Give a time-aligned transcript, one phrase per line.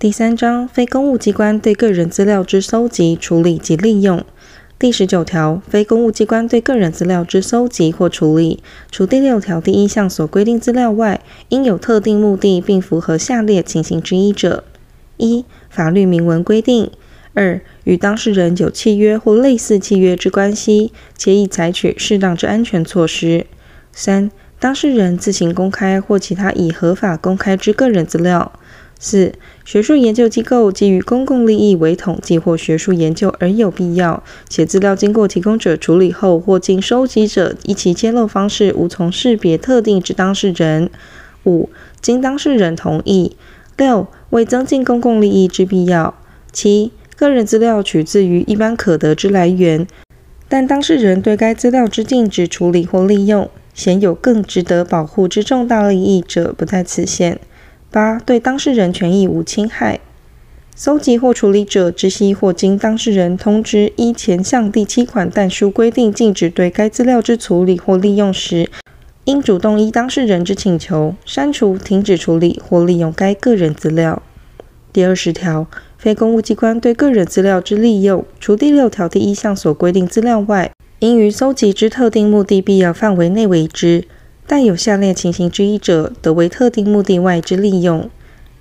[0.00, 4.24] 第三章非公务机关对个人资料之搜集、处理及利用。
[4.78, 14.62] 第十九条，非公务机关对个人资料之搜集或处理，除第六条第一项所规定资料外，应有特定目的，并符合下列情形之一者：
[15.16, 16.92] 一、法律明文规定；
[17.34, 23.46] 二、与当事人有契约或类似契约之关系，且已采取适当之安全措施；
[23.92, 24.30] 三、
[24.60, 28.52] 当事人自行公开或其他已合法公开之个人资料；
[28.98, 29.32] 四、
[29.64, 40.88] 学术研究机构基于公共利益为统计或学术研究而有必要，且资料经过提供者处理后或经收集者依其揭露方式无从识别特定之当事人；
[41.44, 43.36] 五、经当事人同意；
[43.76, 46.14] 六、为增进公共利益之必要；
[46.52, 49.86] 七、个人资料取自于一般可得之来源，
[50.48, 57.38] 但当事人对该资料之禁止处理或利用，显有更值得保护之重大利益者，不在此限。
[57.90, 60.00] 八、对当事人权益无侵害。
[60.76, 68.70] 搜集或处理者知悉或经当事人通知，依前项第七款但书规定禁止对该资料之处理或利用时，
[69.24, 74.22] 应主动依当事人之请求，删除、停止处理或利用该个人资料。
[74.92, 84.04] 第二十条，非公务机关对个人资料之利用，除第六条第一项所规定资料外，应于搜集之特定目的必要范围内为之，
[84.50, 88.08] 但有下列情形之一者，得为特定目的外之利用：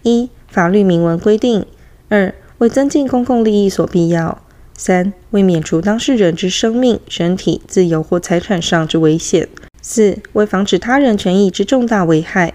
[0.04, 1.62] 一、法律明文规定；
[2.10, 4.40] 二、为增进公共利益所必要；
[4.76, 9.46] 三、为免除当事人之生命、身体、自由或财产上之危险；
[9.82, 12.50] 四、为防止他人权益之重大危害；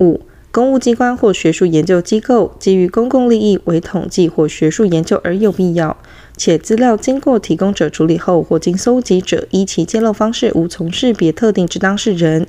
[0.00, 5.96] 五、公务机关或学术研究机构基于公共利益为统计或学术研究而有必要。
[6.36, 12.44] 且资料经过提供者处理后，或经搜集者依其揭露方式无从识别特定之当事人；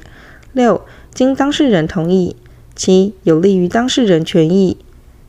[0.56, 2.34] 六、经当事人同意；
[2.78, 4.78] 七、有利于当事人权益。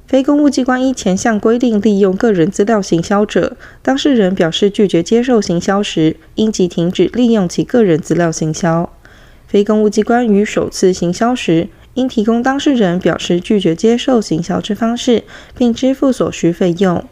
[0.06, 8.88] 非公务机关依前项规定利用个人资料行销者，当事人表示拒绝接受行销时，应即停止利用其个人资料行销。
[9.48, 15.24] 非公务机关于首次行销时，应提供当事人表示拒绝接受行销之方式，
[15.58, 17.04] 并支付所需费用。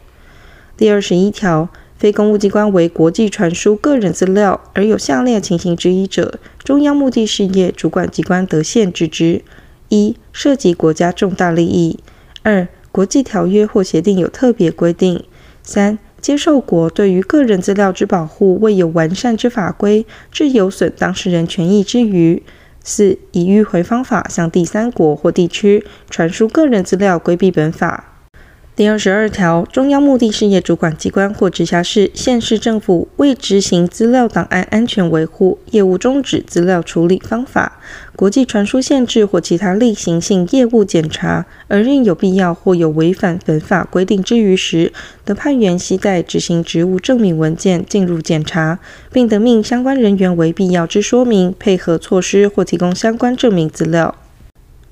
[0.76, 1.68] 第二十一条，
[2.04, 9.40] 非公务机关为国际传输个人资料而有下列情形之一者，中央目的事业主管机关得限制之：
[9.88, 11.98] 一、涉及国家重大利益；
[12.42, 15.24] 二、国际条约或协定有特别规定；
[15.62, 22.42] 三、接受国对于个人资料之保护未有完善之法规，致有损当事人权益之余；
[22.82, 28.13] 四、以迂回方法向第三国或地区传输个人资料规避本法。
[28.76, 37.78] 第二十二条，中央目的事业主管机关或直辖市、县市政府为执行资料档案安全维护、业务终止资料处理方法、
[38.16, 44.92] 国际传输限制或其他例行性业务检查，而认有必要或有违反本法规定之余时，
[45.24, 48.80] 得派员携带执行职务证明文件进入检查，
[49.12, 54.16] 并得命相关人员为必要之说明、配合措施或提供相关证明资料。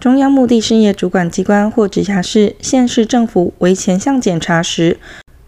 [0.03, 4.99] 中央目的事业主管机关或直辖市、县市政府为前项检查时，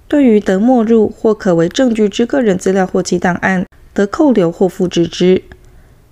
[0.07, 5.43] 对于得没入或可为证据之个人资料或其档案，得扣留或复制之；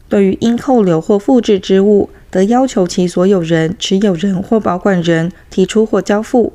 [0.09, 6.53] 对于应扣留或复制之物，得要求其所有人、持有人或保管人提出或交付。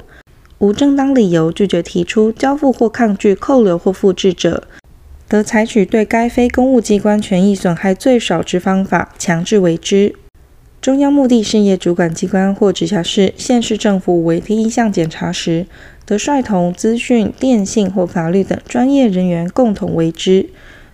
[0.58, 4.68] 无正当理由拒绝提出、交付或抗拒扣留或复制者，
[5.30, 10.16] 得采取对该非公务机关权益损害最少之方法，强制为之。
[10.82, 15.66] 中央目的事业主管机关或直辖市、县市政府为第一项检查时，
[16.06, 20.50] 得率同资讯、电信或法律等专业人员共同为之。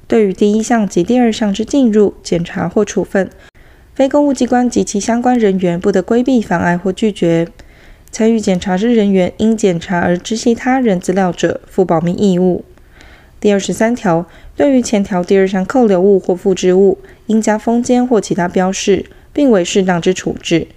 [0.07, 3.29] 对于第一项及第二项之进入、检查或处分，
[3.93, 7.47] 非公务机关及其相关人员不得规避、妨碍或拒绝。
[8.11, 12.63] 参与检查之人员因检查而知悉他人资料者，负保密义务。
[13.39, 19.05] 第二十三条，对于前条第二项扣留物或复制物，应加封缄或其他标示。
[19.33, 20.67] 并为适当之处置，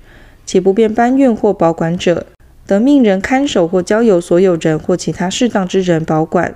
[0.44, 2.26] 且不便搬运或保管者，
[2.66, 6.54] 得命人看守或交由所有人或其他适当之人保管。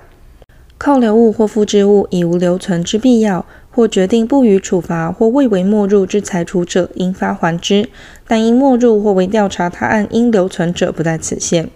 [0.77, 7.87] 扣留物或复制物已无留存之必要，或决定不予处罚或未为没入之裁处者，应发还之。
[8.27, 11.69] 但因没入或为调查他案应留存者，不在此限。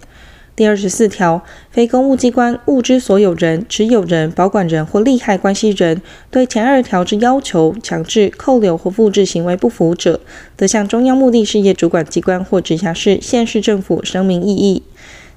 [0.56, 10.22] 第二十四条，非公务机关物之所有人、持有人、保管人或利害关系人，对前二条之要求、强制、扣留或复制行为不服者，
[10.56, 14.84] 得向中央目的事业主管机关或直辖市、县市政府声明异议。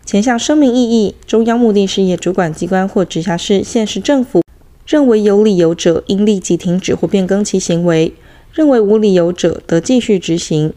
[0.07, 4.43] 前项声明异议，中央目的事业主管机关或直辖市、县市政府
[4.87, 8.13] 认为有理由者，应立即停止或变更其行为；
[8.53, 10.73] 认为无理由者，得继续执行。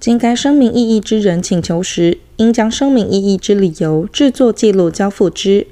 [0.00, 5.66] 经该声明异议之人请求时，应将声明异议之理由制作记录交付之。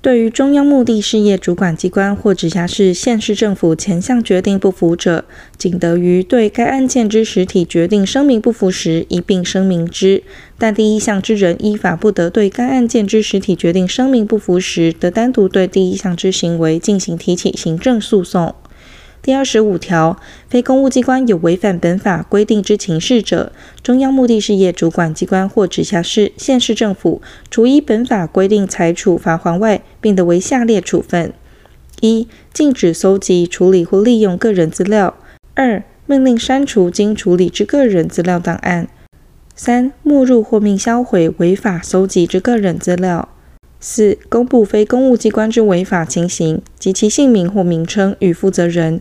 [0.00, 5.24] 对于中央目的事业主管机关或直辖市、县市政府前项决定不服者，
[5.56, 10.24] 仅得于对该案件之实体决定声明不服时，一并声明之。
[10.58, 18.56] 但第一项之人依法不得对该案件之实体决定声明不服时，得单独对第一项之行为进行提起行政诉讼。
[19.22, 31.32] 第二十五条，非公务机关有违反本法规定之情事者，中央目的事业主管机关或直辖市、县市政府，除依本法规定裁处罚锾外，并得为下列处分：
[32.00, 35.14] 一、禁止搜集、处理或利用个人资料；
[35.54, 38.86] 二、命令删除经处理之个人资料档案；
[39.54, 43.28] 三、没入或命销毁违法搜集之个人资料。
[43.84, 49.00] 四、公布非公务机关之违法情形及其姓名或名称与负责人，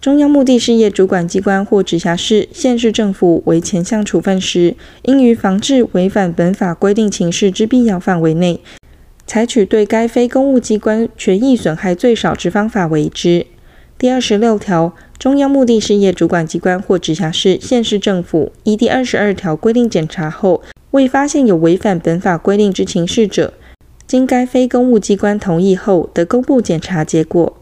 [0.00, 8.60] 中央目的事业主管机关或直辖市、县市政府为前项处分时，应于防治违反本法规定情事之必要范围内，
[9.26, 13.46] 采取对该非公务机关权益损害最少之方法为之。
[13.98, 20.62] 第二十六条，中央目的事业主管机关或直辖市、县市政府依第二十二条规定检查后，
[20.92, 23.54] 未发现有违反本法规定之情事者，
[24.06, 27.56] 经该非公务机关同意后，得公布检查结果。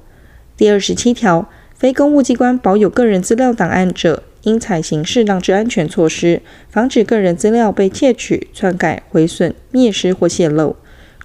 [0.56, 6.40] 第二十七条，非公务机关保有个人资料档案者，应采行适当之安全措施，
[6.70, 10.76] 防止个人资料被窃取、篡改、毁损、灭失或泄露。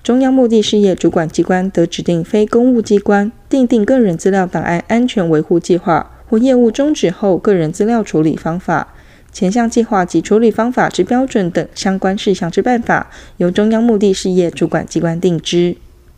[0.02, 8.96] 中央目的事业主管机关得指定非公务机关，订定个人资料档案安全维护计划或业务终止后个人资料处理方法。
[9.32, 15.76] 前项计划及处理方法之标准等相关事项之办法，由中央目的事业主管机关定之。